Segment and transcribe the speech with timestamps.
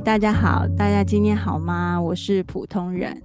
[0.00, 1.98] 大家好，大家今天好吗？
[1.98, 3.22] 我是普通人。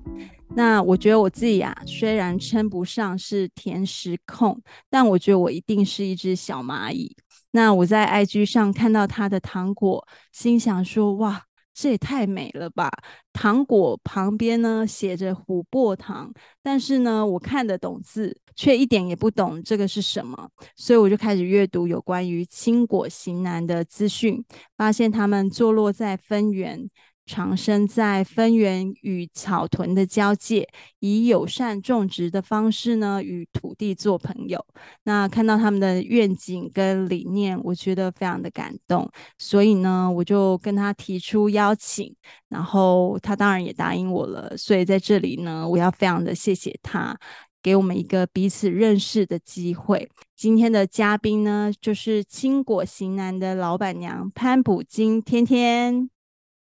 [0.55, 4.57] 那我觉得我自己啊，虽然称不上是甜食控，
[4.89, 7.13] 但我觉得我一定是一只小蚂蚁。
[7.51, 11.43] 那我在 IG 上看到他的糖果，心想说：哇！
[11.81, 12.91] 这也太美了吧！
[13.33, 16.31] 糖果旁边呢写着琥珀糖，
[16.61, 24.45] 但是呢我看得懂字，却一点也不懂这个是什么，所以我就开始阅读有关于青果型男的资讯，
[24.77, 26.87] 发现他们坐落在分园。
[27.25, 30.67] 长生在分园与草屯的交界，
[30.99, 34.65] 以友善种植的方式呢，与土地做朋友。
[35.03, 42.13] 那看到他们的愿景跟理念，我觉得非常的感动，所以呢，我就跟他提出邀请，
[42.49, 44.57] 然后他当然也答应我了。
[44.57, 47.17] 所以在这里呢，我要非常的谢谢他，
[47.63, 50.09] 给我们一个彼此认识的机会。
[50.35, 56.09] 今天的嘉宾呢，就是青果型男的老板娘潘卜菁天天。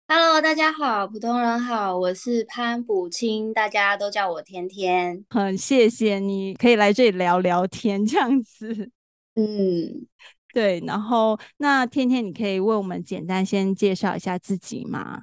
[0.09, 5.25] Hello，大家好，普通人好，我是潘卜清，大家都叫我天天。
[5.31, 8.91] 很谢谢你可以来这里聊聊天，这样子。
[9.37, 10.07] 嗯，
[10.53, 10.83] 对。
[10.87, 15.23] 然后，那天天，你可以为我们简单先介绍一下自己吗？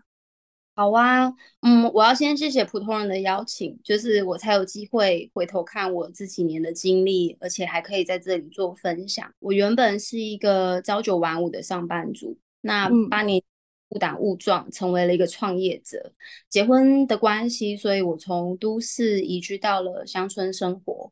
[0.75, 9.30] 好啊，嗯，我要先谢谢普通人的邀请，就是我才有机会回头看我这几年的经历，而且还可以在这里做分享。
[9.39, 13.44] 我原本是一个朝九晚五的上班族，那八年。
[13.90, 16.14] 嗯误打误撞成为了一个创业者，
[16.48, 21.12] 结婚的关系，所以我从都市移居到了乡村生活。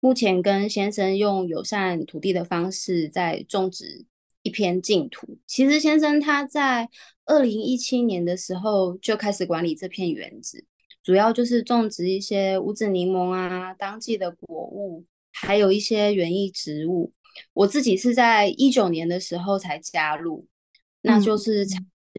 [0.00, 4.04] 目前跟先生用友善土地的方式在种植
[4.42, 5.38] 一片净土。
[5.46, 6.88] 其实先生他在
[7.26, 10.64] 二零一七年的时候就开始管理这片园子，
[11.04, 17.12] 主要就是种植一些无籽柠檬啊、当季的果物，还有一些园艺植物。
[17.52, 20.44] 我自己是在一九年的时候才加入，
[21.02, 21.64] 那就是。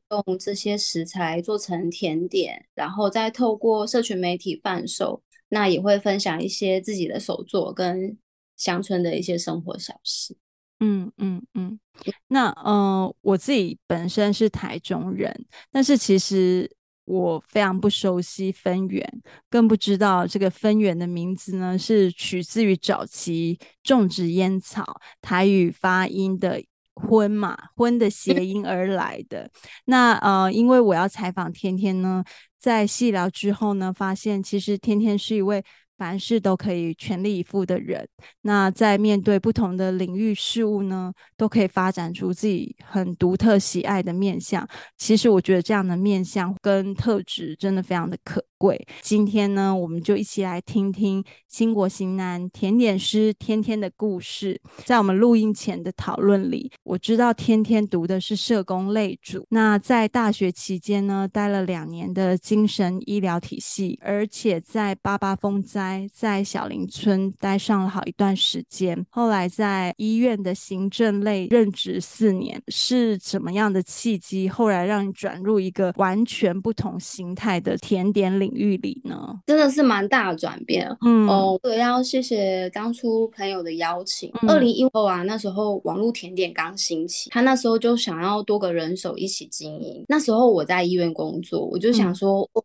[0.10, 8.18] 用这些食材做成甜点，然后再透过社群媒体贩售，那也会分享一些自己的手作跟
[8.56, 10.38] 乡村的一些生活小事。
[10.80, 11.80] 嗯嗯嗯。
[12.28, 16.70] 那呃，我自己本身是台中人，但是其实
[17.06, 26.64] 我非常不熟悉分园，更不知道这个分园的名字呢是取自于早期种植烟草台语发音的。
[26.98, 29.50] 婚嘛，婚的谐音而来的。
[29.86, 32.24] 那呃，因为我要采访天天呢，
[32.60, 35.64] 在细聊之后呢，发现其实天天是一位。
[35.98, 38.08] 凡事都可以全力以赴的人，
[38.42, 44.64] 那在面对不同的领域事物呢，都可以发展出自己很独特喜爱的面相。
[44.96, 48.88] 其实我觉得这样的面相跟特质真的非常的可贵。
[49.02, 54.60] 今天呢，我们就一起来听听新国型男甜点师天天的故事。
[54.86, 66.08] 在我们录音前的讨论里，我知道天天读的是社工类组，那在大学期间呢，待了两年的精神医疗体系，而且在八八风灾。
[66.14, 79.40] 在小林村待上了好一段时间，后来在医院的行政类任职四年，是怎么样的契机，后来让你转入一个完全不同形态的甜点领域里呢？
[79.46, 80.88] 真的是蛮大的转变。
[81.06, 84.32] 嗯哦，我要谢谢当初朋友的邀请。
[84.48, 90.06] 二零一五啊，那时候网络甜点刚兴起，他那时候就想要多个人手一起经营。
[90.08, 92.50] 那时候我在医院工作，我就想说。
[92.54, 92.64] 嗯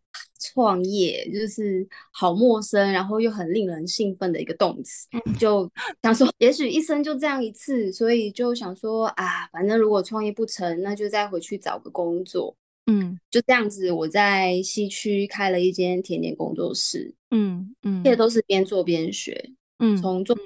[0.53, 5.07] 创业就是好陌生，然后又很令人兴奋的一个动词，
[5.39, 5.71] 就
[6.03, 12.53] 想说，也许一生就这样一次，所以就想说啊，反正如果创业不成，那就再回去找个工作。
[12.87, 17.13] 嗯，就这样子，我在西区开了一间甜点工作室。
[17.31, 19.51] 嗯嗯，这些都是边做边学。
[19.79, 20.37] 嗯，从做。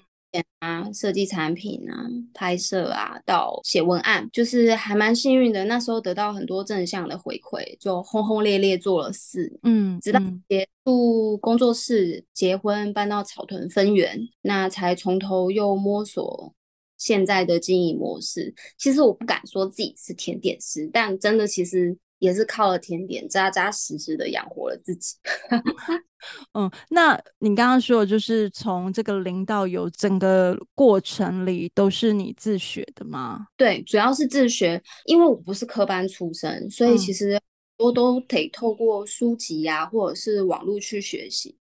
[0.59, 5.65] 啊，设计产品啊，拍摄啊，到写文案，就是还蛮幸运的。
[5.65, 9.57] 那时候得到很多正向的回馈，就轰轰烈烈做了事。
[9.63, 16.53] 嗯，直到结束工作室，结婚，搬到草屯分园，那才从头又摸索
[16.97, 18.53] 现在的经营模式。
[18.77, 21.97] 其实我不敢说自己是甜点师，但真的其实。
[22.19, 25.15] 也是靠了甜点，扎扎实实的养活了自己。
[26.53, 33.45] 嗯，那你刚刚说的就是从这个零到有，整个过程里都是你自学的吗？
[33.55, 37.39] 对，主要是自学，因为我不是科班出身，所以其实
[37.77, 41.55] 多都得透过书籍呀、啊，或者是网络去学习。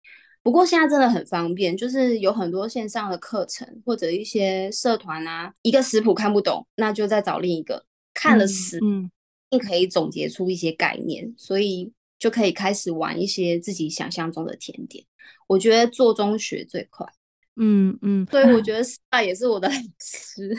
[0.44, 7.84] 不过现在真的很方便，就是有很多线上的课程或者一些社团啊，一个食谱看不懂，那就再找另一个
[8.14, 8.78] 看了食。
[8.84, 9.10] 嗯。
[9.58, 15.06] 嗯可以总结出一些概念，所以就可以开始玩一些自己想象中的甜点。
[15.48, 17.06] 我觉得做中学最快，
[17.58, 20.58] 嗯嗯，所以我觉得失败也是我的老师。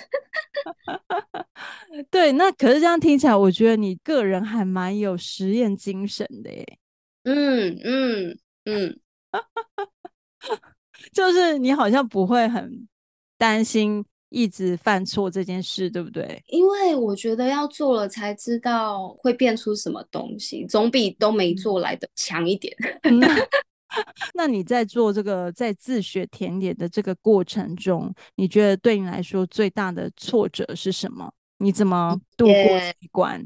[2.10, 6.78] 对，那可是这样听起来，我觉得你个人还蛮有实验精神的耶。
[7.24, 9.00] 嗯嗯嗯，
[11.12, 12.86] 就是你好像不会很
[13.38, 14.04] 担心
[14.34, 16.42] 一直犯错这件事，对不对？
[16.48, 22.76] 因为我觉得要做了才知道会变出什么东西，总比都没做来的强一点。
[23.04, 23.20] 嗯
[24.34, 31.32] 那你在做这个在自学甜点的这个过程中，你觉得对你来说最大的挫折是什么？
[31.58, 33.40] 你怎么度过这一关.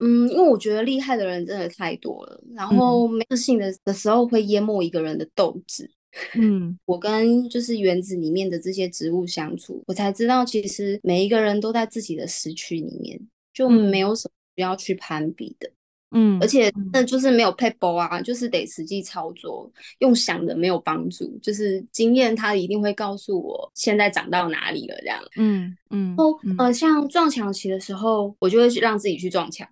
[0.00, 5.90] 嗯，因为我觉得厉害的人真的太多了，然后没自信的的时候会淹没一个人的斗志。
[6.34, 13.20] 嗯，我跟就是园子里面的这些植物相处，我才知道其实每一个人都在自己的时区里面，
[13.52, 15.70] 就没有什么需要去攀比的。
[16.16, 19.68] 嗯，而且那就是没有撇步啊，就是得实际操作，
[19.98, 21.36] 用想的没有帮助。
[21.42, 25.20] 就是经验，它一定会告诉我现在长到哪里了，这样。
[25.36, 26.14] 嗯嗯。
[26.16, 29.68] 哦，呃，像撞墙期的时候，我就会让自己去撞墙，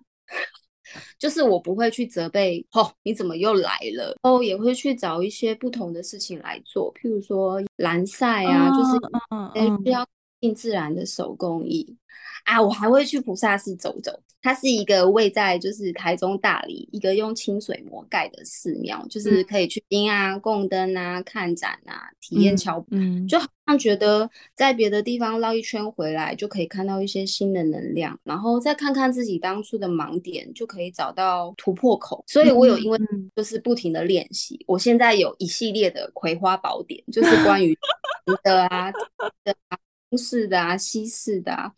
[1.17, 4.15] 就是我不会去责备，哦，你怎么又来了？
[4.23, 10.05] 哦，也会去找一些不同的事情来做，譬如说蓝赛啊，哦、就是需要
[10.43, 11.95] 近自然的手工艺。
[12.43, 14.11] 啊，我还会去菩萨寺走走。
[14.41, 22.85] 它是一个位在就是台中大理一个用清水模盖的寺庙，就是可以去听啊、供灯啊、看展啊、体验桥。
[22.91, 32.21] 嗯，就好像觉得在别的地方绕一圈回来，就可以看到一些新的能量，然后再看看自己当初的盲点，就可以找到突破口。
[32.27, 32.99] 所以我有因为
[33.37, 37.73] 就是不停的练习，我现在有一系列的葵花宝典，就是关于
[38.43, 38.91] 的啊、
[39.45, 39.82] 的啊、中
[40.17, 41.71] 式的啊、西式的啊。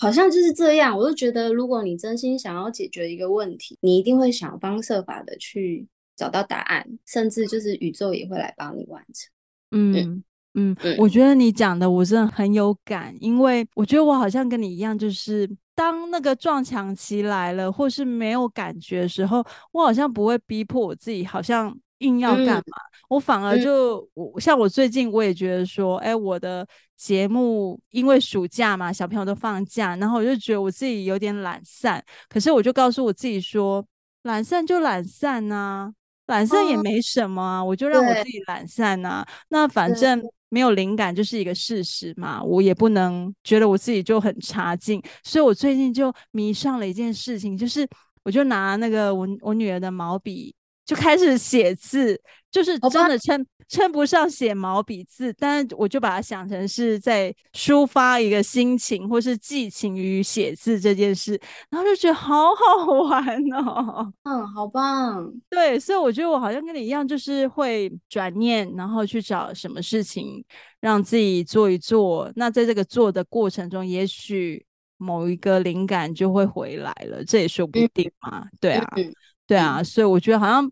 [0.00, 9.28] 好像就是这样，我就觉得，如果你真心想要解决一个问题，你一定会想方设法的去找到答案，甚至就是宇宙也会来帮你完成。
[9.72, 10.22] 嗯
[10.54, 21.76] 嗯，嗯，我觉得你讲的我真的很有感，因为我觉得我好像跟你一样，就是当那个撞墙期来了，或是没有感觉的时候，我好像不会逼迫我自己，好像。
[21.98, 22.62] 硬要干嘛？
[22.62, 24.08] 嗯、我反而就
[24.38, 26.66] 像我最近我也觉得说，哎、欸，我的
[26.96, 32.04] 节目因为暑假嘛，小朋友都放假，然后我就觉得我自己有点懒散。
[32.28, 33.84] 可是我就告诉我自己说，
[34.22, 35.92] 懒散就懒散呐、啊，
[36.26, 39.28] 懒散也没什么啊，哦、我就让我自己懒散呐、啊。
[39.48, 45.02] 那反正没有灵感就是一个事实嘛，我也不能觉得我自己就很差劲。
[45.24, 47.88] 所以我最近就迷上了一件事情，就是
[48.22, 50.54] 我就拿那个我我女儿的毛笔。
[50.88, 52.18] 就开始写字，
[52.50, 61.38] 就是真的称称不上写毛笔字，但是我就把它想成是在抒发一个心情，或是寄情于写字这件事，
[61.68, 64.10] 然后就觉得好好玩哦。
[64.22, 65.30] 嗯，好棒。
[65.50, 70.42] 对，所以我觉得我好像跟你一样，就是会转念，然后去找什么事情
[70.80, 72.32] 让自己做一做。
[72.34, 74.64] 那在这个做的过程中，也许
[74.96, 78.40] 某一个灵感就会回来了，这也说不定嘛。
[78.40, 79.12] 嗯、对啊，嗯、
[79.46, 80.66] 对啊，所以我觉得好像。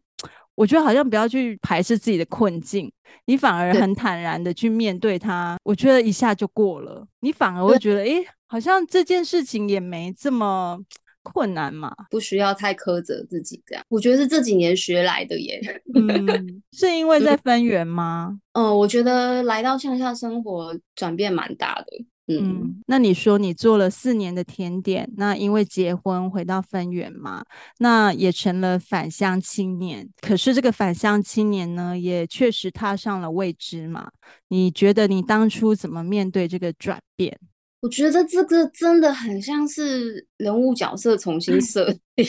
[0.56, 2.90] 我觉得好像不要去排斥自己的困境，
[3.26, 5.56] 你反而很坦然的去面对它。
[5.62, 10.78] 我觉得一下就过了，你反而会觉得，诶，好像这件事情也没这么
[11.22, 13.62] 困难嘛，不需要太苛责自己。
[13.66, 15.60] 这样，我觉得是这几年学来的耶。
[15.94, 18.38] 嗯，是因为在分园吗？
[18.52, 22.06] 嗯，我觉得来到乡下生活转变蛮大的。
[22.28, 27.44] 嗯，那你说你做了四年的甜点，那因为结婚回到分园嘛，
[27.78, 30.08] 那也成了返乡青年。
[30.20, 34.10] 可是这个返乡青年呢，也确实踏上了未知嘛。
[34.48, 37.38] 你觉得你当初怎么面对这个转变？
[37.80, 42.26] 我觉得这个真的很像是人物角色重新设定。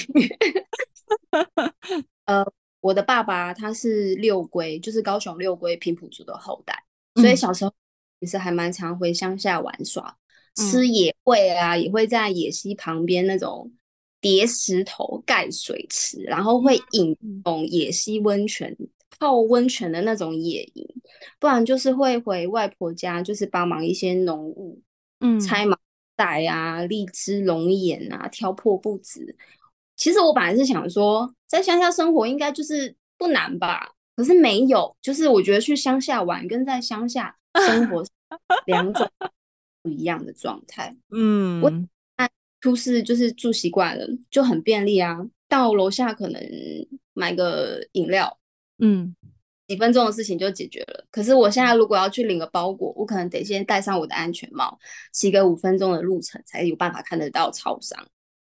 [2.25, 2.45] 呃，
[2.81, 6.83] 我的爸爸他是六龟，就是高雄六龟平埔族的后代，
[7.15, 7.73] 所以小时候。
[8.19, 10.17] 其实还蛮常回乡下玩耍，
[10.55, 13.71] 吃野味啊，嗯、也会在野溪旁边那种
[14.19, 18.75] 叠石头盖水池，然后会饮那种野溪温泉
[19.19, 20.87] 泡温泉的那种野营，
[21.39, 24.81] 不然就是会回外婆家，就是帮忙一些农务，
[25.19, 25.77] 嗯，拆麻
[26.15, 29.35] 袋啊、荔枝龙眼啊、挑破布子。
[29.95, 37.35] 其实我本来是想说，在乡下生活应该就是不难吧，可是没有，就是我觉得去乡下玩跟在乡下。
[37.65, 38.03] 生活
[38.65, 39.09] 两种
[39.81, 40.95] 不一样的状态。
[41.11, 41.69] 嗯，我
[42.17, 42.29] 在
[42.61, 45.17] 都市就是住习惯了，就很便利啊。
[45.47, 46.41] 到楼下可能
[47.13, 48.37] 买个饮料，
[48.79, 49.15] 嗯，
[49.65, 51.05] 几分钟的事情就解决了。
[51.09, 54.77] 可是我现在如果要去领个包裹，我可能得先戴上我的安全帽，
[55.13, 58.05] 骑个五分钟的路程才有办法看得到超商。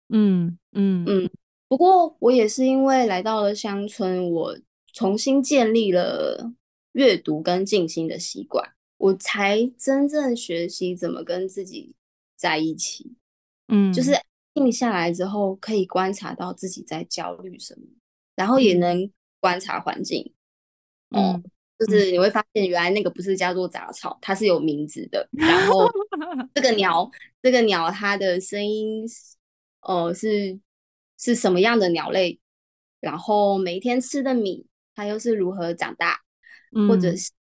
[0.10, 1.30] 嗯嗯嗯。
[1.68, 4.56] 不过我也是因为来到了乡村，我
[4.94, 6.52] 重新建立了
[6.92, 8.74] 阅读跟静心的习惯。
[9.02, 11.96] 我才真正学习怎么跟自己
[12.36, 13.16] 在一起。
[13.68, 14.12] 嗯，就是
[14.54, 17.88] 静下来之后，可以观察到自己在焦虑什么，
[18.36, 20.32] 然后也能观察环境。
[21.10, 21.44] 哦、嗯，
[21.80, 25.28] 就是你会发现，原来那个不是叫做杂草，它是有名字的。
[25.32, 25.90] 然后
[26.54, 27.10] 这个鸟，
[27.42, 29.04] 这个鸟它的声音，
[29.82, 30.60] 哦、呃，是
[31.18, 32.40] 是什么样的鸟类？
[33.00, 36.22] 然后每一天吃的米，它又是如何长大？
[36.74, 37.32] 嗯、或者是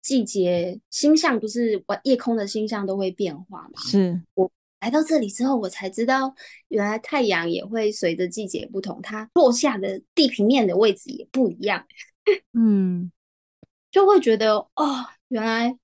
[0.00, 3.80] 季节星象，不是夜空的星象都会变化吗？
[3.80, 4.50] 是我
[4.80, 6.34] 来到这里之后，我才知道，
[6.68, 11.86] 原来太阳也会随着季节不同，它落下的地平面的位置也不一样。
[12.52, 13.12] 嗯，
[13.90, 15.76] 就会觉得哦，原来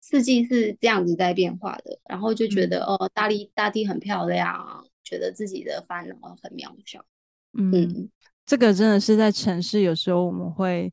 [0.00, 7.04] 四季是这样子在变化的，然后就觉得、嗯、哦，大地大地很漂亮，觉得自己的烦恼很渺小。
[7.52, 8.10] 嗯，嗯，
[8.44, 10.92] 这个真的是在城市有时候我们会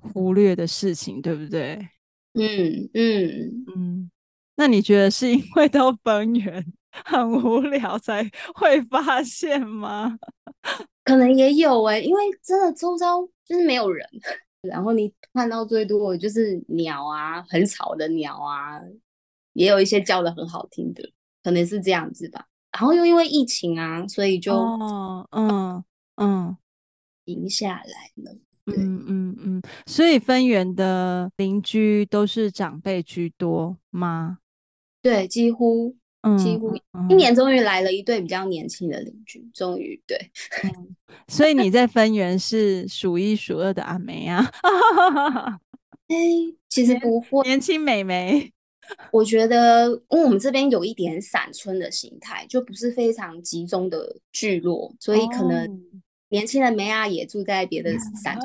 [0.00, 1.88] 忽略的事情，对不对？
[2.34, 4.10] 嗯嗯嗯。
[4.56, 6.64] 那你觉得是因为都分园
[7.04, 8.22] 很无聊才
[8.54, 10.18] 会发现吗？
[11.04, 14.06] 可能也有哎、欸，因为真的周遭就是没有人，
[14.60, 18.80] 然后你看到最多的就是鸟啊，很吵的鸟啊，
[19.54, 21.10] 也有一些叫的很好听的，
[21.42, 22.46] 可能是这样子吧。
[22.72, 25.84] 然后又因为疫情啊，所以就哦，嗯
[26.16, 26.56] 嗯，
[27.24, 28.36] 停下来了。
[28.66, 34.38] 嗯嗯嗯，所以分园的邻居都是长辈居多吗？
[35.02, 36.76] 对，几乎，嗯、几乎，
[37.08, 40.16] 今年终于来了一对比较年轻的邻居，终于对、
[40.64, 40.96] 嗯。
[41.28, 44.50] 所以你在分园是数一数二的阿梅啊？
[46.08, 48.52] 哎、欸，其实不会，年轻美眉。
[49.12, 55.80] 我觉得，因为我们这边有一点散村的形态，就不是非常集中的聚落，所以可能
[56.30, 58.36] 年轻的梅啊也住在别的山。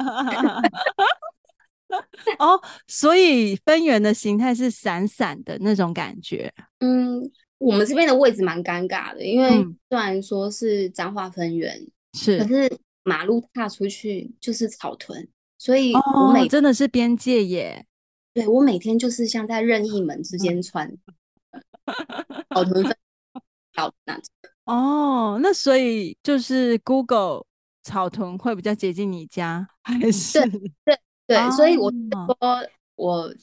[2.40, 6.54] 哦，所以分园的形态是散散的那种感觉。
[6.80, 7.22] 嗯，
[7.58, 9.50] 我们这边的位置蛮尴尬的，因为
[9.90, 11.80] 虽然说是彰化分园，
[12.14, 15.26] 是、嗯，可是马路踏出去就是草屯，
[15.58, 17.86] 所以我每、哦、真的是边界耶。
[18.34, 20.92] 对，我每天就是像在任意门之间穿，
[22.54, 22.98] 草屯分。
[24.66, 27.46] 哦，那所以就是 Google
[27.86, 30.60] 草屯会比较接近你家，还是对？
[30.84, 31.54] 对对，oh.
[31.54, 32.38] 所以我说
[32.96, 33.34] 我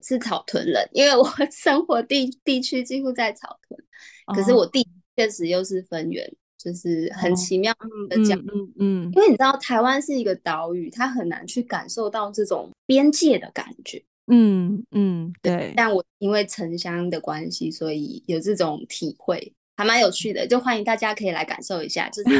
[0.00, 3.78] 是草屯人，因为我 生活地地区几乎在草屯
[4.26, 4.36] ，oh.
[4.36, 7.74] 可是我地确实又是分园，就是很奇妙
[8.08, 15.74] 的讲，嗯嗯，因为你知道台湾是一个岛屿，它很难去感受到这种边界的感觉，嗯嗯，对。
[15.76, 22.30] 但我因为城乡的关系，所以有这种体会，还蛮有趣的，就欢迎大家可以来感受一下，就是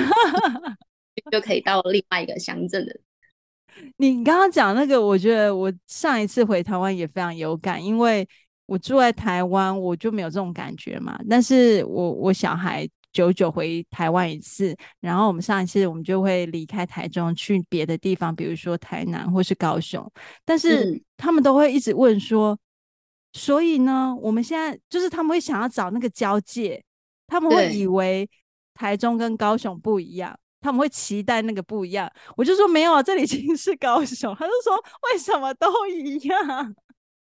[1.31, 3.01] 就可以到另外一个乡镇的。
[3.99, 8.27] 你刚刚讲那个，我觉得我上一次回台湾也非常有感，因为
[8.65, 11.21] 我住在台湾，我就没有这种感觉嘛。
[11.29, 20.11] 但是我我小孩久久回台湾一次，然后我们上一次我们就会离开台中去别的地方，比如说台南或是高雄，
[20.45, 22.59] 但是他们都会一直问说，嗯、
[23.35, 26.83] 所以呢，我们现在就是他们会想要找那个交界，
[27.27, 28.27] 他们会以为
[28.73, 30.35] 台中跟高雄不一样。
[30.61, 34.35] 他们会期待那个不一样，我就说没有啊，这里已经是高雄。
[34.35, 34.77] 他就说
[35.11, 36.75] 为什么都一样？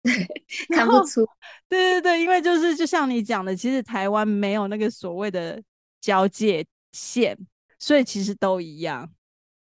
[0.73, 1.25] 看不出。
[1.67, 5.61] 对对对，因为就是就像你讲的，其实台湾没有那个所谓的
[5.99, 7.37] 交界线，
[7.79, 9.09] 所以其实都一样。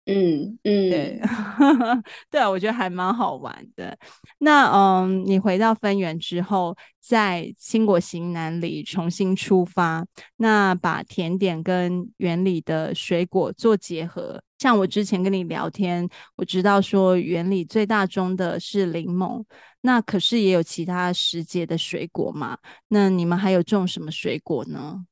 [0.05, 1.22] 嗯嗯，对，
[2.31, 3.96] 对啊，我觉得还蛮好玩的。
[4.39, 10.03] 那嗯，你回到分园之后，在倾国行南里重新出发，
[10.38, 14.41] 那把甜点跟园里的水果做结合。
[14.58, 19.43] 像我之前跟你聊天，我知道说园里最大宗的是柠檬，
[19.81, 22.58] 那可是也有其他时节的水果嘛？
[22.88, 25.05] 那你们还有种什么水果呢？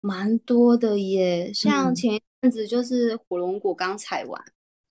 [0.00, 4.44] 蛮多的耶，像前一阵子就是火龙果刚采完，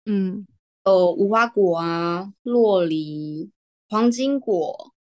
[0.05, 0.45] 嗯，
[0.83, 3.49] 呃无花果啊、洛梨、
[3.89, 4.93] 黄金果，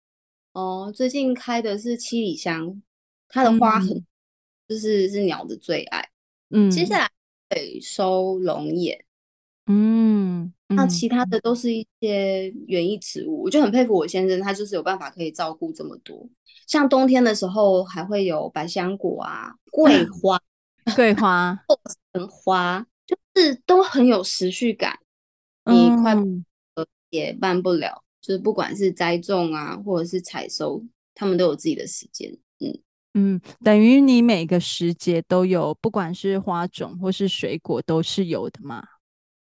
[0.54, 2.82] 哦，最近开的是七里香，
[3.28, 4.06] 它的花很，嗯、
[4.68, 6.10] 就是是鸟的最爱，
[6.50, 7.10] 嗯，接下来
[7.50, 9.06] 会收龙眼，
[9.68, 10.52] 嗯。
[10.70, 16.28] 那其他的都是一些园艺植物，我就很佩服我先生，他就是有办法可以照顾这么多。
[16.68, 20.42] 像冬天的时候，还会有百香果啊、桂 花、
[20.96, 21.80] 桂花、后
[22.12, 24.98] 藤花，就是都很有时序感。
[25.66, 26.16] 你快
[27.12, 32.36] 也办不了，就是不管是栽种啊，或者是采收，他们都有自己的时间。
[32.60, 32.80] 嗯
[33.14, 38.84] 嗯，等于你每个时节都有，不管是花种或是水果，都是有的嘛。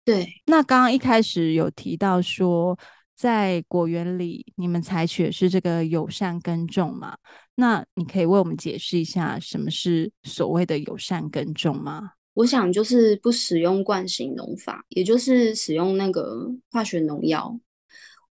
[0.07, 2.79] 对，那刚刚一开始有提到说，
[3.13, 7.17] 在果园里，你们采取的是这个友善耕种嘛？
[7.55, 12.11] 那你可以为我们解释一下什么是所谓的友善耕种吗？
[12.35, 17.59] 我想就是不使用惯性农法，也就是使用那个化学农药。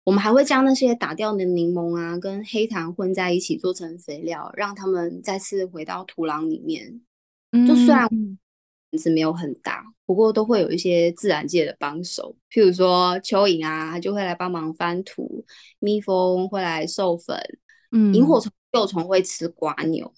[0.06, 7.00] 我们还会将那些打掉的柠檬啊，跟黑糖混在一起做成肥料，让它们再次回到土壤里面。
[7.68, 8.38] 就算园
[8.98, 15.46] 子没有很大，不过都会有一些自然界的帮手，譬如说蚯蚓啊，它就会来帮忙翻土；
[15.80, 17.38] 蜜蜂会来授粉，
[17.92, 20.12] 嗯，萤火虫幼虫会吃瓜牛。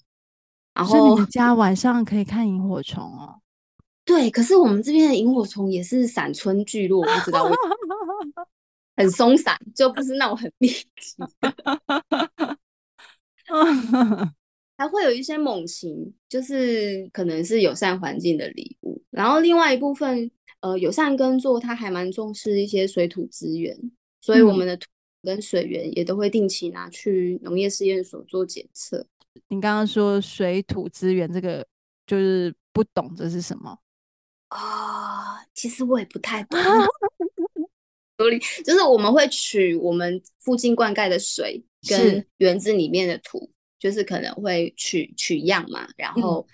[0.74, 3.40] 然后你们家晚上可以看萤火虫哦。
[4.04, 8.46] 对，可是我们这边的萤火虫也是散春聚落，不知道为什么
[8.96, 10.86] 很松散，就不是那种很密集。
[14.82, 19.00] 还会有一些猛禽，就是可能是友善环境的礼物。
[19.10, 23.78] 然后另外一部分，呃，友善耕作，它还蛮重视一些水土资源，
[24.20, 24.88] 所以我们的土
[25.22, 29.06] 跟水源也都会定期拿去农业试验所做检测。
[29.46, 31.64] 你刚刚说水土资源这个，
[32.04, 33.78] 就是不懂这是什么？
[34.48, 36.58] 啊、哦，其实我也不太懂。
[38.64, 43.48] 就是我们会取我们附近灌溉的水跟园子里面的土，
[43.82, 46.46] 就是可能会取取样嘛，然后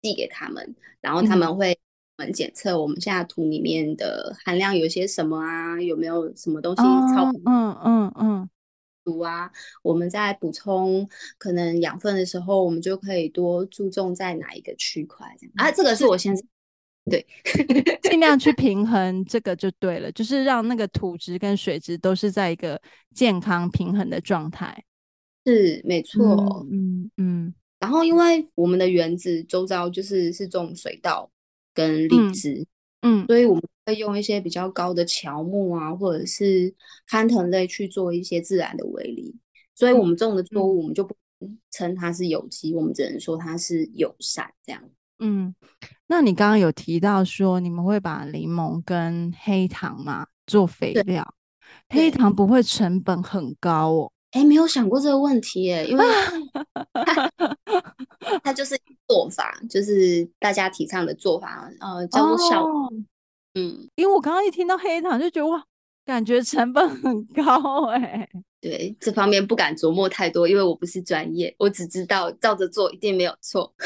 [0.00, 1.78] 寄给他们，嗯、然后他们会
[2.16, 6.82] 我们检测我们现在土里面的含量有些什么啊，有没有什么东西
[7.14, 7.40] 超标？
[7.44, 8.50] 嗯嗯嗯，
[9.04, 9.52] 毒啊，
[9.82, 15.70] 我们在补充可能养分的时候，我们就可以多注重在哪一个区块这样啊？
[15.70, 16.34] 这个是我先。
[17.10, 17.26] 对，
[18.02, 22.80] 尽量去 平衡这个就对了，就是让那个土质跟水质都是在一个
[23.12, 24.82] 健康平衡的状态。
[25.44, 26.66] 是，没错。
[26.70, 27.46] 嗯嗯。
[27.46, 31.28] 嗯，然后，因为我们的园子周遭就是是种水稻
[31.74, 32.64] 跟荔枝，
[33.00, 36.72] 嗯，嗯，所以我们会用一些比较高的乔木啊，或者是
[37.08, 39.34] 攀藤类去做一些自然的围篱。
[39.74, 41.16] 所以我们种的作物，我们就不
[41.72, 44.80] 称它是有机，嗯，我们只能说它是友善这样。
[45.18, 45.52] 嗯，
[46.06, 51.34] 那你刚刚有提到说你们会把柠檬跟黑糖嘛做肥料，
[51.88, 54.12] 黑糖不会成本很高哦？
[54.32, 56.04] 哎，没有想过这个问题耶，因为
[58.42, 62.72] 它就是做法，就是大家提倡的做法，呃，叫做效果。
[62.72, 62.92] 哦、
[63.54, 65.62] 嗯，因为我刚刚一听到黑糖就觉得哇，
[66.04, 68.28] 感觉成本很高哎。
[68.62, 73.74] 对，这方面不敢琢磨太多，因为我不是专业，我只知道照着做一定没有错。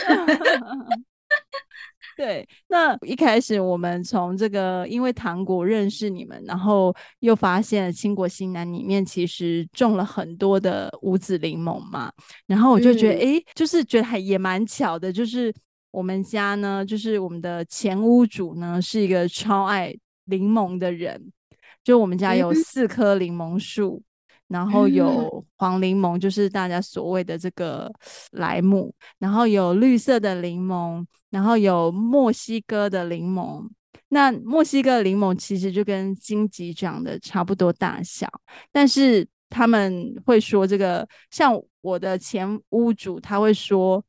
[2.17, 12.11] 对，那一开始我们从这个因为糖果认识你们，然后又发现青果新南里面其实种了很多的无籽柠檬嘛，
[12.47, 15.55] 然后我就觉得，哎、嗯，就是觉得还也蛮巧的，就是
[15.91, 21.31] 我们家呢，就是我们的前屋主呢是一个超爱柠檬的人，
[21.85, 24.03] 就我们家有四棵柠檬树。
[24.03, 24.06] 嗯
[24.49, 27.93] 然后有黄柠檬，就是大家所谓的这个
[28.33, 33.69] 莱姆，然后有绿色的柠檬，然后有墨西哥的柠檬。
[34.09, 38.29] 那墨西哥的柠檬其实就跟金桔长得差不多大小，
[38.71, 44.05] 但是他们会说这个，像我的前屋主他会说，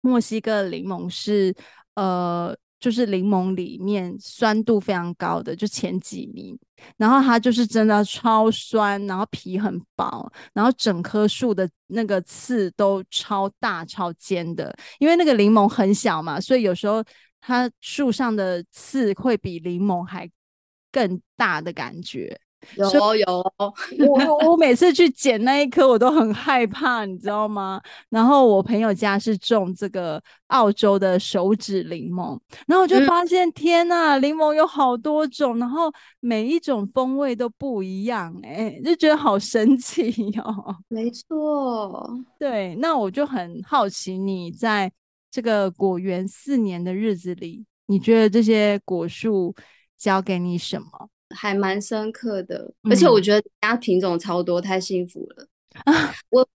[0.00, 1.54] 墨西哥的柠檬是
[1.94, 2.56] 呃。
[2.82, 6.58] 就是柠檬里面酸度非常高的，就前几名。
[6.96, 14.76] 然后它就是真的超酸，然后皮很薄，然后整棵树的那个刺都超大超尖的。
[14.98, 17.04] 因为那个柠檬很小嘛，所以有时候
[17.40, 20.28] 它树上的刺会比柠檬还
[20.90, 22.36] 更大的感觉。
[22.76, 23.26] 有哦有
[23.58, 23.72] 哦，
[24.08, 27.80] 我我每次去捡那一颗，我都很害怕，你知道吗？
[28.08, 40.76] 然后我朋友家是种这个澳洲的手指柠檬，然后我就发现，嗯、天呐，柠檬有好多种，然后每一种风味都不一样，哎，就觉得好神奇哦。
[40.88, 44.90] 没错，对，那我就很好奇，你在
[45.30, 49.54] 这个果园四年的日子里，你觉得这些果树
[49.96, 51.08] 教给你什么？
[51.34, 55.46] 还蛮深刻的，而且我觉得家品种超多，太幸福了。
[55.84, 56.46] 啊、 我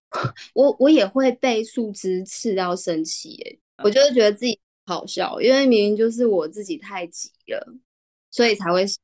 [0.54, 7.74] 我我也会被树枝刺到生气耶，我就是觉得自己好笑，因为明明就是我自己太急了，
[8.30, 9.00] 所以才会伤。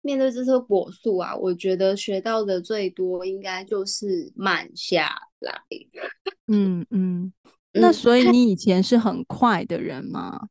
[0.00, 5.60] 面对这棵果树啊，我觉得学到的最多应该就是慢下来。
[6.46, 7.32] 嗯嗯，
[7.72, 10.48] 那所以你以前是很快的人吗？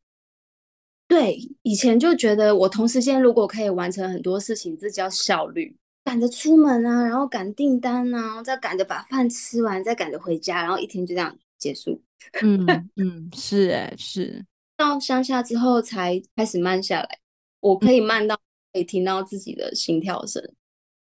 [1.08, 5.76] 对，以前就觉得我同时间如果可以完成很多事情，这叫效率。
[6.04, 12.00] 赶着出门啊，然后赶订单啊，再赶着把饭吃完，再赶着回家，然后一天就这样结束。
[12.42, 12.66] 嗯
[12.96, 14.46] 嗯，是哎，是。
[14.78, 17.20] 到乡下之后才开始慢下来，
[17.60, 18.36] 我可以慢到
[18.74, 20.44] 可以听到自己的心跳声。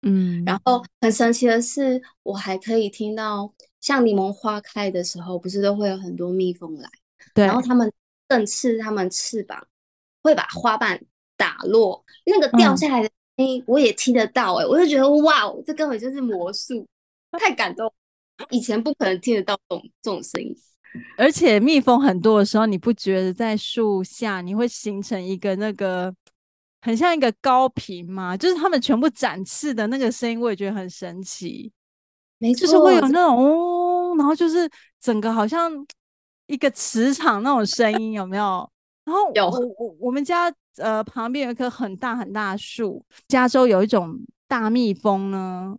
[0.02, 6.90] 嗯，然后很神奇的是，我还可以听到，像柠檬花开的时候，不是都会有很多蜜蜂来，
[7.34, 7.92] 对，然后它们
[8.28, 9.68] 振翅，它们翅膀
[10.22, 11.02] 会把花瓣
[11.38, 16.88] 打落，那个掉下来的声音我也听得到、欸，哎、嗯，我就觉得哇，这根本就是魔术，
[17.32, 17.92] 太感动，
[18.50, 20.56] 以前不可能听得到这种这种声音。
[21.18, 26.14] 而且蜜蜂很多的时候，你不觉得在树下你会形成一个那个
[26.82, 28.36] 很像一个高频吗？
[28.36, 31.72] 就是它们全部展翅的那个声音，我也觉得很神奇。
[32.38, 35.72] 没错，就是会有那种嗡，然后就是整个好像
[36.48, 38.71] 一个磁场那种声音，有没有？
[39.04, 45.76] 然后有我我我们家呃旁边有一棵很大很大的树，加州有一种大蜜蜂呢。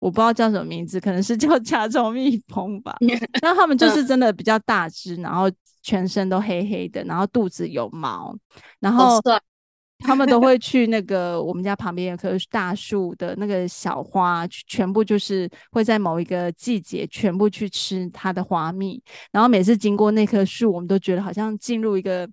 [0.00, 2.94] 我不知道叫什么名字，可能是叫 加州蜜蜂吧。
[3.40, 5.50] 那他们就是真的比较大只，然后
[5.80, 8.36] 全身都黑黑的，然后肚子有毛，
[8.80, 9.18] 然后
[10.00, 19.02] 他们都会去那个我们家旁边有棵大树的那个小花，全部就是会在某一个季节全部去吃它的花蜜。
[19.32, 22.28] 然后每次经过那棵树，我们都觉得好像进入一个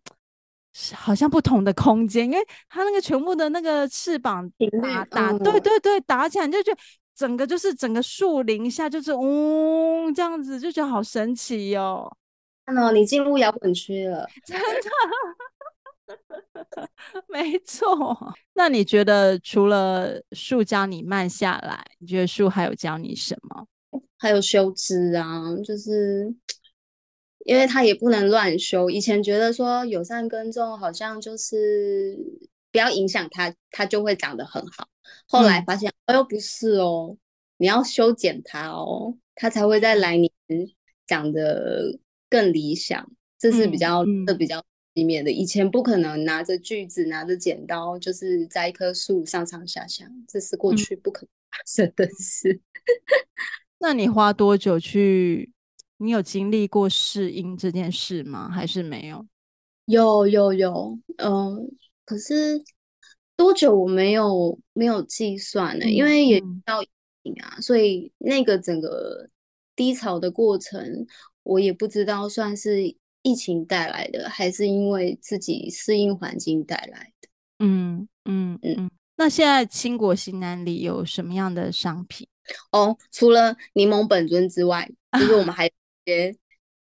[0.95, 4.49] 好像不同的空间，因为它那个全部的那个翅膀
[4.81, 6.79] 打打，对对对，打起来你就觉得。
[7.13, 12.09] 整个就是整个树林下就是嗡这样子，就觉得好神奇哟。
[12.65, 14.57] 看哦你进入摇滚区了，真
[16.07, 16.89] 的，
[17.29, 18.17] 没错。
[18.53, 23.67] 那你觉得除了树教你慢下来，你觉得树还有教你什么？
[24.17, 26.25] 还有修枝啊，就是
[27.45, 28.89] 因为它也不能乱修。
[28.89, 32.17] 以前觉得说友善耕种好像就是
[32.71, 34.87] 不要影响它，它就会长得很好。
[35.27, 37.17] 后来发现，嗯、哎呦，不是哦，
[37.57, 40.31] 你要修剪它哦，它才会在来年
[41.07, 41.99] 长得
[42.29, 43.11] 更理想。
[43.39, 45.31] 这是比较、嗯、这比较里面的。
[45.31, 52.51] 以前不可能拿着锯子、拿着剪刀，就是在一棵树上上下下，这是过去不可能发生的事。
[52.51, 52.61] 嗯、
[53.79, 55.51] 那你花多久去？
[56.01, 58.49] 你有经历过适应这件事吗？
[58.49, 59.25] 还是没有？
[59.85, 61.67] 有有有，嗯、呃，
[62.03, 62.63] 可是。
[63.37, 65.89] 多久我没有没有计算呢？
[65.89, 66.79] 因为也到
[67.41, 69.27] 啊，所以那个整个
[69.75, 71.07] 低潮的过程，
[71.41, 72.83] 我也不知道算是
[73.23, 77.29] 疫情带来的，还是因为自己适应环境带来的。
[77.65, 78.91] 嗯嗯嗯。
[79.15, 82.27] 那现在倾国新南里有什么样的商品？
[82.71, 85.67] 哦，除了柠檬本尊之外，就是我们还
[86.05, 86.35] 些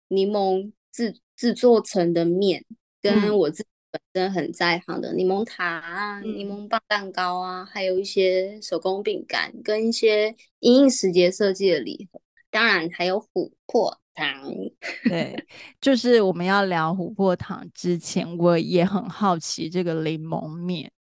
[0.09, 2.65] 柠檬制制作成的面，
[3.01, 3.69] 跟我自己。
[3.89, 14.53] 本身很在行的柠檬塔啊，柠檬棒蛋糕啊，还有一些手工饼干，跟一些因应时节设计的礼盒，当然还有琥珀糖。
[15.09, 15.43] 对，
[15.81, 20.93] 就是我们要聊琥珀糖之前，我也很好奇这个柠檬面，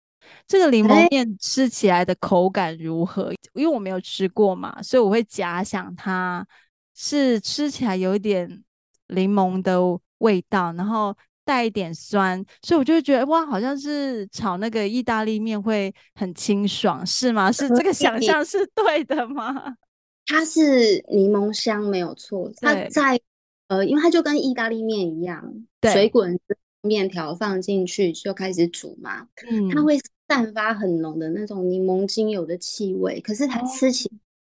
[0.47, 3.33] 这个柠檬面吃起来的口感如何？
[3.55, 6.47] 因为我没有吃过嘛，所以我会假想它
[6.95, 8.65] 是吃起来有一点
[9.09, 9.79] 柠檬的
[10.19, 11.15] 味道，然后。
[11.47, 17.53] 带一点酸，所以我就会觉得哇，好像是炒那个意大利面会很清爽，是吗？
[17.53, 19.77] 是这个想 象是对的吗？
[20.25, 23.21] 它是柠檬香没有错，它在
[23.69, 25.45] 呃，因为它就跟意大利面一样，
[25.93, 26.41] 水滚
[26.81, 34.11] 面条放进去就开始煮嘛，嗯，它会散发很浓的那种柠檬精油的气味，可是它吃起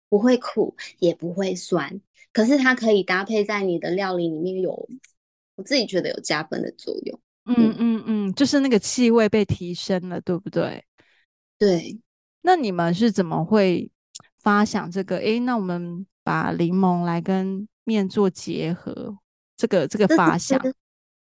[0.09, 2.01] 不会苦，也不会酸，
[2.33, 4.89] 可是它可以搭配在你的料理里面有。
[5.57, 10.83] 我自己觉得有加分的作用，嗯嗯嗯，就是那个气味被提升了，对不对？
[11.59, 12.01] 对。
[12.41, 13.91] 那你们是怎么会
[14.39, 15.19] 发想这个？
[15.19, 19.19] 诶，那我们把柠檬来跟面做结合，
[19.55, 20.59] 这个这个发想。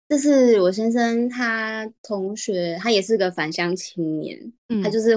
[0.08, 5.16] 这是我先生他同学，他也是个返乡青年，嗯、他就是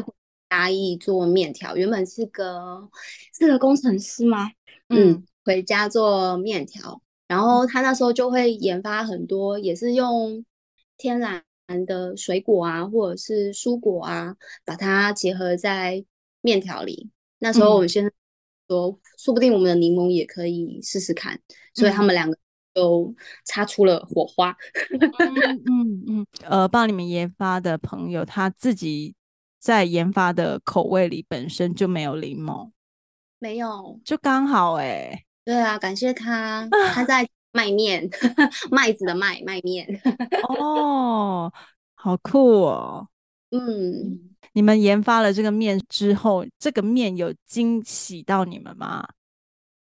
[0.52, 2.88] 嘉义做面条，原本是个
[3.36, 4.52] 是个工程师吗？
[4.90, 7.02] 嗯，嗯回家做面条。
[7.28, 10.46] 然后他那时候就会研发很多，也是用
[10.96, 11.44] 天然
[11.88, 16.06] 的水果啊，或者是蔬果啊，把它结合在
[16.42, 17.10] 面条里。
[17.40, 18.04] 那时候我们先
[18.68, 21.40] 说，嗯、说不定我们的柠檬也可以试试看。
[21.74, 22.38] 所以他们两个
[22.74, 24.56] 都擦出了火花。
[25.18, 29.16] 嗯嗯嗯，呃，帮你们研发的朋友，他自己
[29.60, 32.72] 在研发的口味里本身就没有柠檬，
[33.38, 35.26] 没有，就刚好哎、欸。
[35.50, 38.08] 对啊，感谢他， 他在卖面，
[38.70, 39.84] 麦子的麦卖面。
[40.48, 41.52] 哦，
[41.96, 43.10] 好酷哦。
[43.50, 49.04] 嗯，你们研发了这个面之后，这个面有惊喜到你们吗？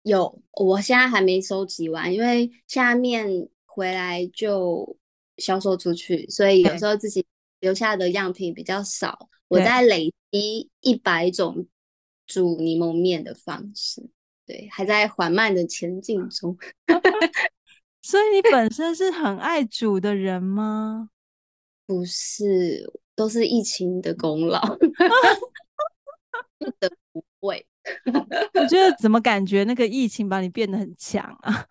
[0.02, 4.94] 有，我现在还没收集完，因为下面回来就
[5.38, 7.24] 销售出去，所以有时候自己
[7.60, 9.30] 留下的样品比较少。
[9.48, 11.66] 我在累积一百种
[12.26, 14.10] 煮柠檬面的方式。
[14.46, 16.56] 对，还在缓慢的前进 中。
[18.02, 21.10] 所以你本身是很爱煮的人吗？
[21.86, 24.60] 不是，都是疫情的功劳。
[26.58, 27.66] 不得不会。
[28.54, 31.66] 我觉得怎么感觉那个疫情把你变得很强啊？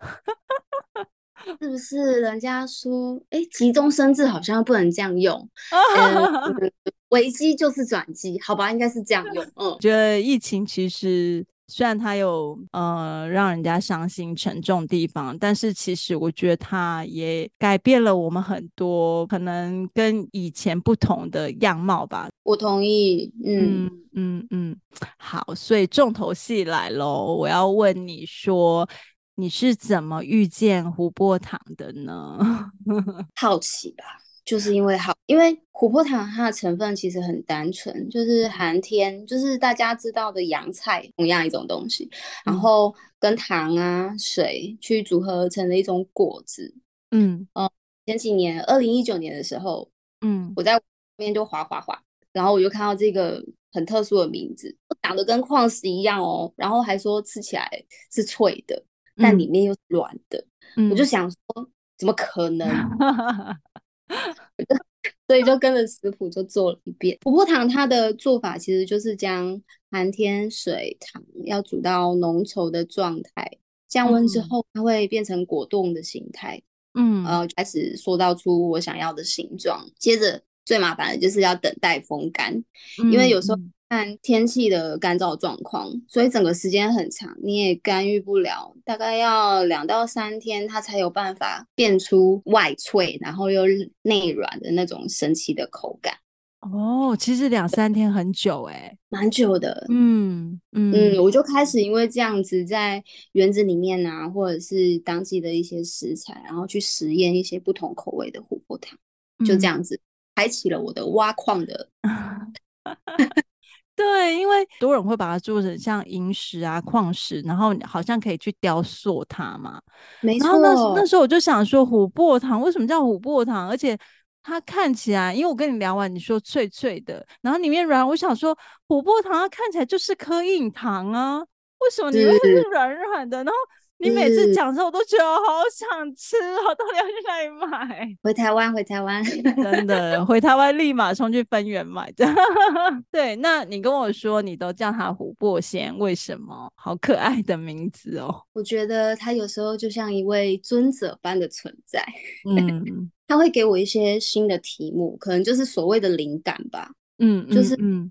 [1.60, 2.20] 是不是？
[2.20, 5.48] 人家说，哎，急中生智好像不能这样用。
[5.96, 6.72] 嗯，
[7.10, 9.44] 危机就是转机，好吧，应该是这样用。
[9.56, 11.46] 嗯，觉得疫情其实。
[11.68, 22.28] 虽然它有呃让人家伤心沉重的地方，但是其实我觉得它也改变了我们很多，可能跟以前不同的样貌吧。
[22.44, 24.76] 我同意，嗯嗯嗯嗯。
[25.18, 28.88] 好，所以重头戏来喽，我要问你说，
[29.34, 32.38] 你是怎么遇见胡波糖的呢？
[33.34, 34.04] 好奇吧。
[34.46, 42.08] 就是因为好，因为琥珀糖它的成分其实很单纯，就是寒天，就是大家知道的洋菜同样一种东西，
[42.44, 46.72] 然后跟糖啊、水去组合而成的一种果子。
[47.10, 47.70] 嗯，哦、呃，
[48.06, 50.80] 前几年，二零一九年的时候，嗯，我在那
[51.16, 52.00] 边就滑滑滑，
[52.32, 57.68] 然后我就看到这个很特殊的名字，长得跟矿石一样哦，然后还说吃起来
[58.12, 58.80] 是脆的，
[59.16, 60.44] 但里面又是软的，
[60.76, 62.68] 嗯、我就想说，怎么可能？
[65.26, 67.18] 所以就跟着食谱就做了一遍。
[67.22, 76.62] 琥珀糖它的做法其实就是将寒天水糖要煮到浓稠的状态，降温之后它会变成果冻的形态，
[76.94, 79.88] 嗯，然后开始塑造出我想要的形状。
[79.98, 82.64] 接着最麻烦的就是要等待风干，
[83.12, 83.58] 因为有时候。
[83.88, 93.62] 看天气的干燥状况，所以整个时间很长，你也干预不了，大概要两到三天，它才有办法变出外脆，然后又
[94.02, 96.14] 内软的那种神奇的口感。
[96.60, 99.86] 哦，其实两三天很久哎，蛮久的。
[99.88, 103.00] 嗯嗯嗯，我就开始因为这样子，在
[103.32, 108.98] 园子里面啊，或者是当季的一些食材，然后去实验一些不同口味的琥珀糖，
[109.46, 110.00] 就这样子
[110.34, 111.88] 开启了我的挖矿的。
[113.96, 119.80] 对，因为多人会把它做成像萤石啊、矿石，然后好像可以去雕塑它嘛。
[120.20, 120.46] 没错。
[120.46, 123.68] 然后那那时候我就想说，琥珀糖为什么叫琥珀糖？
[123.68, 123.98] 而且
[124.42, 128.56] 它看起来，因为我跟你聊完，你说脆脆的，然后里面软，我想说
[128.86, 133.38] 琥珀糖它看起来就是颗硬糖啊，为什么里面是软软的？
[133.38, 133.52] 然后。
[133.98, 136.36] 你每次讲之后，我都觉得我好想吃，
[136.68, 138.16] 我到底要去哪里买？
[138.22, 142.26] 回台湾，回台湾，真的 回台湾，立马冲去分园买的。
[143.10, 146.70] 对，那你跟我说，你都叫它琥珀仙，为什么？
[146.74, 148.42] 好可爱的名字哦！
[148.52, 152.04] 我觉得它有时候就像一位尊者般的存在。
[152.46, 156.90] 嗯，他会给我一些新的题目，可能就是所谓的灵感吧。
[157.18, 158.10] 嗯，就是嗯。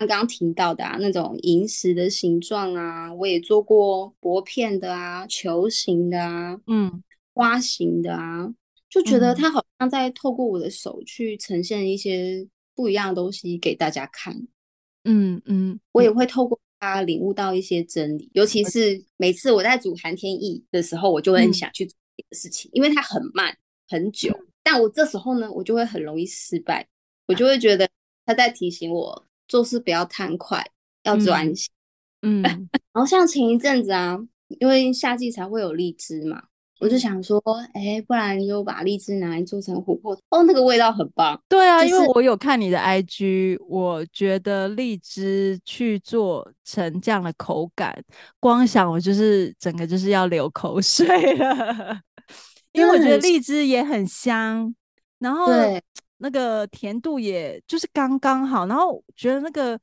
[0.00, 8.52] 刚刚提到的啊，那种银石的形状啊，我也做过薄片的啊，球形的啊，嗯，花形的啊，
[8.90, 14.36] 就觉得它好像在透过我的手去呈现一些不一样的东西给大家看。
[15.04, 23.56] 嗯嗯，我也会透过它领悟到一些真理，尤其是每次我在煮寒天意的时候，我就会很想去做这个事情，嗯，因为它很慢
[23.88, 26.86] 很久，嗯，但我这时候呢，我就会很容易失败，
[27.28, 27.88] 我就会觉得
[28.26, 29.24] 他在提醒我。
[29.48, 30.64] 做事不要贪快，
[31.02, 31.70] 要专心。
[32.22, 34.18] 嗯，嗯然后像前一阵子啊，
[34.60, 36.42] 因为夏季才会有荔枝嘛，
[36.80, 37.40] 我就想说，
[37.74, 41.40] 哎、欸，不然就把荔枝拿来做成琥珀哦，那个味道很棒。
[41.48, 47.96] 对啊，就是、因为我有看你的 IG，我觉得荔枝去做成这样的口感，
[48.40, 51.06] 光想我就是整个就是要流口水
[51.36, 52.00] 了，
[52.72, 54.74] 因为我觉得荔枝也很香，
[55.18, 55.82] 然后对。
[56.18, 59.78] 那个甜度也就是刚刚好，然后觉得那个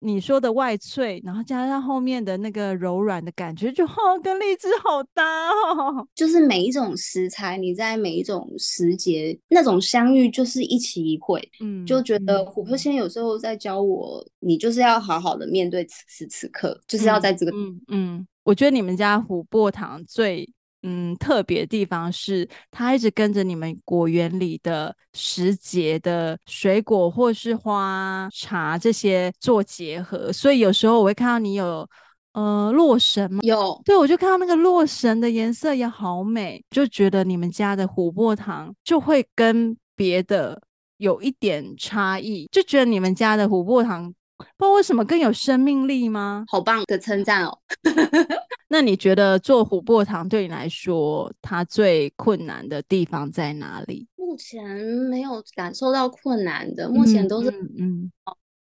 [0.00, 6.06] 你说的外脆，然后加上后面的那个柔软的感觉，就好跟荔枝好搭哦。
[6.14, 11.40] 就是每一种食材，你在每一种时节那种相遇，就是一期一会。
[11.60, 20.48] 嗯，就觉得琥珀仙有时候在教我，你就是要好好的面对此时此刻，就是要在这个嗯嗯，我觉得你们家琥珀糖最。
[20.82, 31.84] 嗯，特别的地方是，它一直跟着你们果园里的时节的水果或是花茶这些做结合，所以有时候我会看到你有
[32.32, 33.40] 呃洛神吗？
[33.42, 40.62] 有，对，我就看到那个洛神的颜色也好美，就觉得你们家的琥珀糖就会跟别的
[40.98, 44.14] 有一点差异，就觉得你们家的琥珀糖。
[44.38, 46.44] 不知道为什么更有生命力吗？
[46.48, 47.58] 好棒的称赞哦！
[48.70, 54.06] 那你觉得做琥珀糖对你来说，它最困难的地方在哪里？
[54.16, 54.62] 目前
[55.10, 58.12] 没有感受到困难的，目前都是嗯，嗯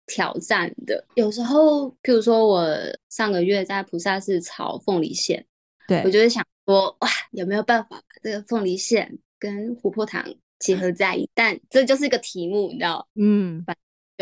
[0.08, 1.06] 挑战的。
[1.16, 2.68] 有时候，譬如说我
[3.10, 5.46] 上个月在菩萨寺炒凤梨馅，
[5.88, 10.26] 对，我就会想说，哇，有没有办法把这个凤梨馅跟琥珀糖
[10.60, 11.30] 结合在一起？
[11.36, 13.08] 但这就是一个题目，你知道？
[13.16, 13.64] 嗯，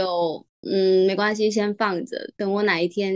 [0.01, 3.15] 就嗯，没关系，先放着，等我哪一天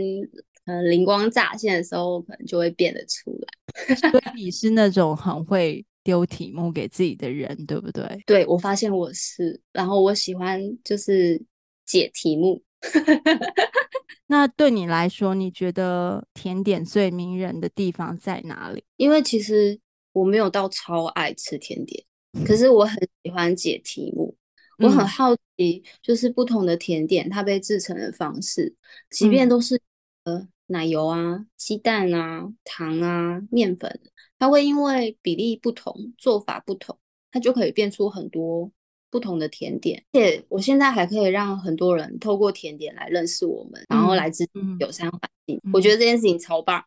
[0.66, 3.94] 呃灵光乍现的时候，可能就会变得出来。
[4.10, 8.04] 所以你是那种很会丢题目给自己的人，对不对？
[8.26, 11.40] 对，我发现我是，然后我喜欢就是
[11.84, 12.62] 解题目。
[14.28, 18.82] 那对你来说，你觉得甜点最迷人的地方在哪里？
[18.96, 19.78] 因为其实
[20.12, 22.04] 我没有到超爱吃甜点，
[22.44, 24.36] 可是我很喜欢解题目。
[24.78, 28.74] 嗯、我很好奇，就是不同的甜点它被制成的方式，
[29.10, 29.80] 即便都是
[30.24, 34.00] 呃奶油啊、鸡蛋啊、糖啊、面粉，
[34.38, 36.98] 它会因为比例不同、做法不同，
[37.30, 38.70] 它就可以变出很多。
[39.08, 44.46] 不同的甜点，而且我现在还可以让很多人透过甜点来认识我们，嗯、然后来自
[44.80, 45.58] 友善环境。
[45.64, 46.84] 嗯、我觉得这件事情超棒。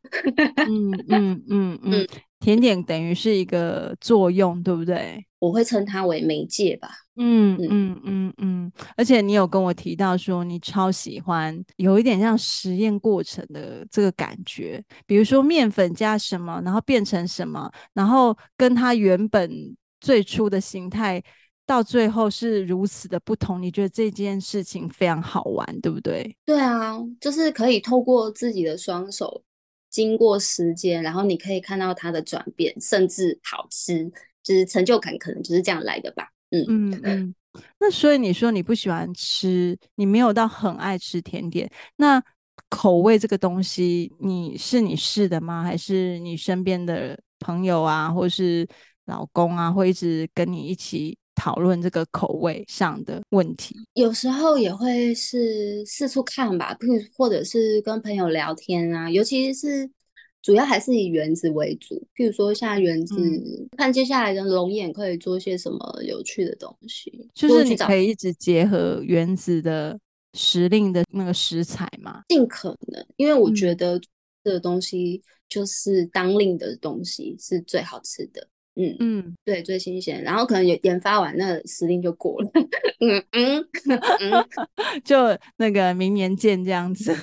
[0.67, 2.08] 嗯嗯嗯 嗯，嗯，
[2.39, 5.25] 甜点等于是一个作用，对不对？
[5.39, 6.89] 我会称它为媒介吧。
[7.19, 19.51] 嗯嗯嗯嗯，而且你有跟我提到说，你超喜欢有一点像实验过程的这个感觉，比如说面粉加什么，然后变成什么，然后跟它原本
[19.99, 21.21] 最初的形态。
[21.65, 26.36] 到最后是如此的不同，你觉得这件事情非常好玩，对不对？
[26.43, 29.43] 对啊，就是可以透过自己的双手，
[29.88, 36.32] 经过时间，然后你可以看到它的转变，甚至好吃，就是成就感可能就是这样来的吧。
[36.52, 37.36] 嗯嗯嗯。
[37.80, 42.22] 那所以你说你不喜欢吃，你没有到很爱吃甜点，那
[42.70, 45.64] 口味这个东西，你是你试的吗？
[45.64, 48.68] 还是你身边的朋友啊，或是
[49.06, 51.18] 老公啊，会一直跟你一起？
[51.36, 56.78] 讨论这个口味上的问题，有时候也会是四处看吧，
[57.16, 59.90] 或者是跟朋友聊天啊，尤其是
[60.41, 61.95] 主要还是以原子为主。
[62.15, 69.99] 譬如说像原子，嗯、看接下来的龙眼可以做些什么有趣的东西，就是你可以一直结合原子的
[70.34, 73.99] 时令的那个食材嘛，尽可能，因为我觉得
[74.43, 78.47] 这个东西就是当令的东西是最好吃的。
[78.75, 82.49] 嗯嗯，对，最新鲜，然后可能研研发完，那时令就过了。
[83.02, 83.67] 嗯嗯
[84.21, 84.45] 嗯，
[85.04, 85.17] 就
[85.58, 87.13] 那个明年见这样子。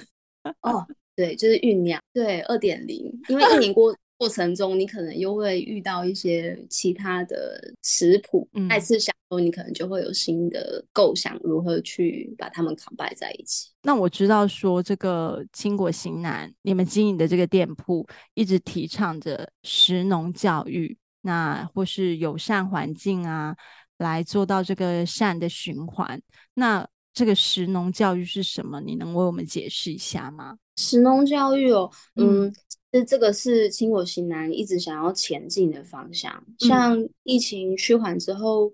[0.61, 13.71] 哦，对，就是酝酿，对，二点零，因为一年过过程中，你可能又会遇到一些其他的食谱，嗯、再次想说，你可能就会有新的构想，如何去把它们 combine 在一起。
[13.83, 20.97] 那我知道说，这个青果型男，你们经营的这个店铺一直提倡着食农教育。
[21.23, 23.57] 那或是友善环境啊，
[23.99, 26.23] 来做到这个善的循环。
[26.55, 28.79] 那这个食农教育是什么？
[28.79, 30.59] 你能为我们解释一下吗？
[30.77, 32.53] 食农教育哦，嗯，
[32.93, 36.31] 这、嗯、这个是青果型男一直想要前进的方向。
[36.47, 38.71] 嗯、像疫情趋缓之后，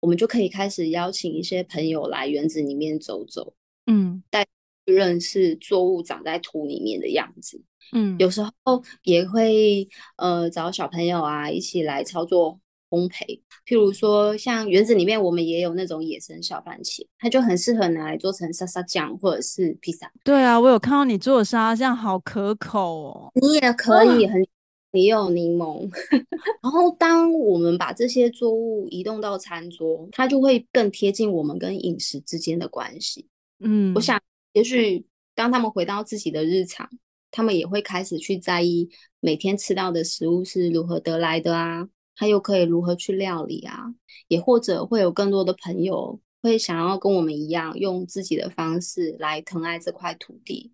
[0.00, 3.54] 我们就可以开始邀请一些朋友来园子里面走走，
[3.86, 4.44] 嗯，带
[4.86, 7.62] 认识作物长在土里面的样子。
[7.92, 12.58] 嗯，有时候也会呃找小朋友啊一起来操作
[12.94, 20.10] 烘焙，譬如说像园子里面我们也有那种野生小番茄，它就很适合拿来做成沙沙酱或者是披萨。
[20.22, 23.30] 对啊，我有看到你做的沙沙酱好可口哦。
[23.34, 24.46] 你也可以很，
[24.92, 25.90] 你有柠檬。
[26.62, 33.26] 然后当我们把这些作物移动到餐桌，它就会更贴近我们跟饮食之间的关系。
[33.58, 34.20] 嗯，我想
[34.52, 35.04] 也许
[35.34, 36.88] 当他们回到自己的日常。
[37.36, 43.94] 他们也会开始去在意每天吃到的食物是如何得来的啊，他又可以如何去料理啊，
[44.28, 50.72] 也或者会有更多的朋友会想要跟我们一样，用自己的方式来疼爱这块土地，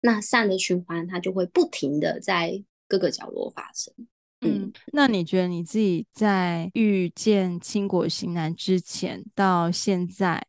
[0.00, 3.94] 那善的循环它就会不停的在各个角落发生。
[4.40, 10.44] 嗯，那你觉得你自己在遇见青果型男之前到现在？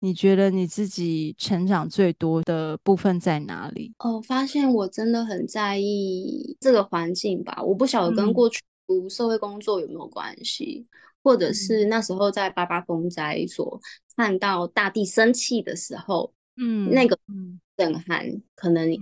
[0.00, 3.92] 你觉得你自己成长最多的部分在哪里？
[3.98, 7.60] 哦，发现我真的很在意这个环境吧。
[7.64, 13.80] 我不晓得跟过去读社会工作有没有关系，嗯、或者是那时候在八八风灾所
[14.16, 17.16] 看到大地生气的时候，嗯，那个
[17.76, 18.26] 震撼
[18.56, 18.92] 可能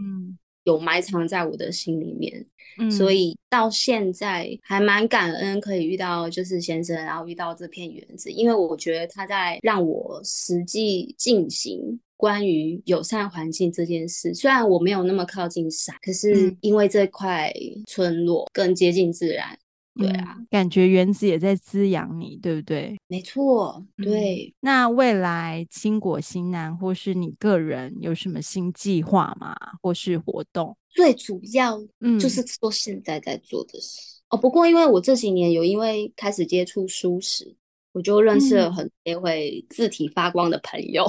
[0.64, 2.44] 有埋藏在我的心里面。
[2.78, 14.34] 嗯、所以到现在还蛮感恩可以遇到就是先生，然后遇到这片园子，因为我觉得他在让我实际进行关于友善环境这件事。
[14.34, 17.50] 虽然我没有那么靠近山，可是因为这块
[17.86, 19.58] 村落更接近自然，
[19.98, 22.96] 对啊，嗯、感觉原子也在滋养你，对不对？
[23.06, 24.46] 没错，对。
[24.46, 29.56] 嗯、那未来新果型男或是你个人有什么新计划吗？
[29.80, 30.76] 或是活动？
[30.90, 31.78] 最主要
[32.18, 34.38] 就是做现在在做的事、嗯、哦。
[34.38, 37.54] 不过因为我这几年有因为开始接触蔬食，
[37.92, 41.04] 我就认识了很多会字体发光的朋友，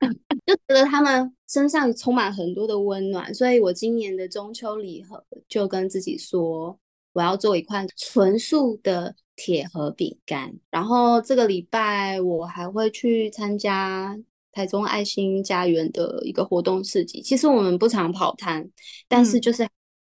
[0.00, 0.14] 嗯、
[0.46, 6.76] 就觉得他们身上充满很多的温暖，所以我今年的中秋礼盒就跟自己说，
[7.18, 10.54] 我要做一块纯素的铁盒饼干。
[10.70, 14.16] 然后这个礼拜我还会去参加。
[14.50, 18.68] 台中爱心家园的一个活动市集，其实我们不常跑摊，
[19.06, 19.64] 但是就是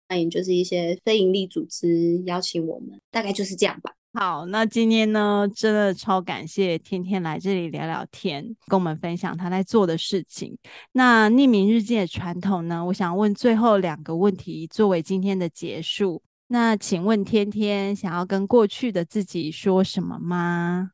[0.07, 3.93] 欢迎就是一些非营利组织邀请我们，大概就是这样吧。
[4.13, 10.57] 好，那今天呢，真的超感谢天天来这里聊聊天，跟我们分享他在做的事情。
[10.93, 16.23] 那匿名日记的传统呢，我想问最后两个问题作为今天的结束。
[16.51, 20.91] 那请问天天想要跟过去的自己说什么吗？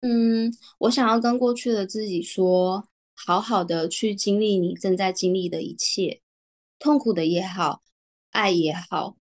[0.00, 6.22] 嗯，我想要跟过去的自己说，好好的去经历你正在经历的一切，
[6.78, 7.82] 痛苦的也好，
[8.30, 9.16] 爱也好，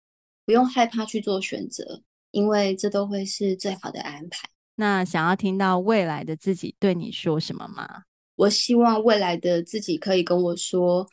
[0.47, 4.49] 不用害怕去做选择，因为这都会是最好的安排。
[4.77, 8.05] 那想要听到未来的自己对你说什么吗？
[8.37, 11.07] 我希望未来的自己可以跟我说，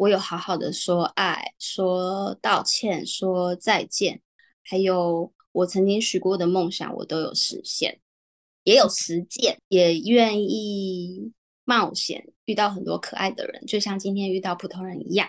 [0.00, 4.22] 我有好好的说爱，说道歉，说再见，
[4.64, 8.00] 还有我曾经许过的梦想，我都有实现。
[8.64, 11.30] 也有实践，也愿意
[11.64, 15.28] 冒险，遇到很多可爱的人，就像今天遇到普通人一样。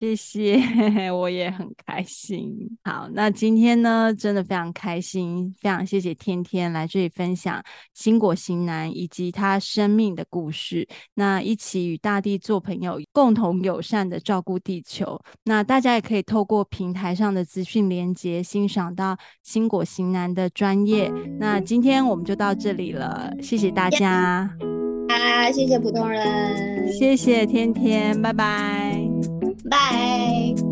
[0.00, 0.60] 谢谢，
[1.10, 2.54] 我也很开心。
[2.84, 7.60] 好，那今天呢，真的非常开心，非常谢谢天天来这里分享
[7.92, 10.86] 新果型男以及他生命的故事。
[11.14, 15.20] 那一起与大地做朋友，共同友善的照顾地球。
[15.42, 21.12] 那大家也可以透过平台上的资讯连接，欣赏到新果型男的专业。
[21.40, 24.48] 那今天我们就到这里了，谢谢大家。
[25.08, 28.97] 啊，谢谢普通人，谢谢天天，拜拜。
[29.64, 30.67] 拜。